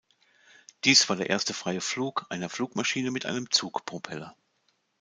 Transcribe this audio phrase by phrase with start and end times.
[0.83, 4.35] Dies war der erste freie Flug einer Flugmaschine mit einem Zugpropeller.